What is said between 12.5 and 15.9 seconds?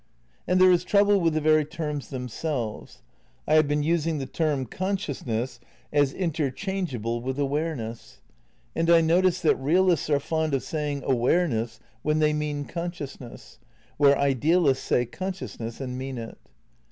consciousness, where idealists say consciousness